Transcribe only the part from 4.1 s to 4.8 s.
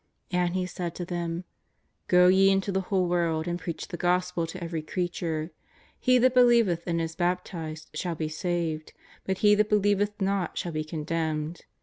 pel to